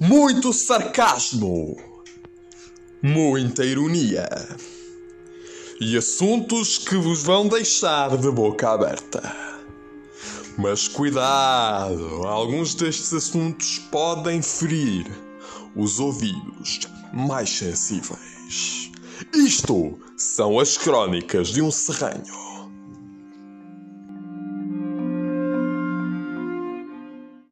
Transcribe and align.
muito 0.00 0.50
sarcasmo, 0.54 1.76
muita 3.02 3.62
ironia 3.66 4.26
e 5.78 5.94
assuntos 5.94 6.78
que 6.78 6.96
vos 6.96 7.22
vão 7.22 7.46
deixar 7.46 8.16
de 8.16 8.30
boca 8.30 8.70
aberta. 8.70 9.20
Mas 10.56 10.88
cuidado, 10.88 12.26
alguns 12.26 12.74
destes 12.74 13.12
assuntos 13.12 13.78
podem 13.90 14.40
ferir 14.40 15.06
os 15.76 16.00
ouvidos 16.00 16.80
mais 17.12 17.50
sensíveis. 17.50 18.90
Isto 19.34 19.98
são 20.16 20.58
as 20.58 20.78
crónicas 20.78 21.48
de 21.48 21.60
um 21.60 21.70
serranho. 21.70 22.49